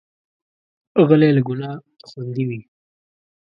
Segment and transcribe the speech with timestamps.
[1.07, 1.75] غلی، له ګناه
[2.07, 2.59] خوندي وي.